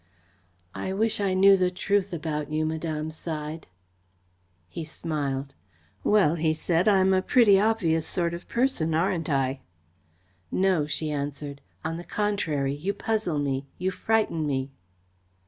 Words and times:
"I 0.73 0.93
wish 0.93 1.21
I 1.21 1.35
knew 1.35 1.55
the 1.55 1.69
truth 1.69 2.11
about 2.11 2.49
you," 2.51 2.65
Madame 2.65 3.11
sighed. 3.11 3.67
He 4.67 4.83
smiled. 4.83 5.53
"Well," 6.03 6.33
he 6.33 6.55
said, 6.55 6.87
"I'm 6.87 7.13
a 7.13 7.21
pretty 7.21 7.59
obvious 7.59 8.07
sort 8.07 8.33
of 8.33 8.47
person, 8.49 8.95
aren't 8.95 9.29
I?" 9.29 9.59
"No," 10.49 10.87
she 10.87 11.11
answered. 11.11 11.61
"On 11.85 11.97
the 11.97 12.03
contrary, 12.03 12.73
you 12.73 12.95
puzzle 12.95 13.37
me, 13.37 13.67
you 13.77 13.91
frighten 13.91 14.47
me." 14.47 14.71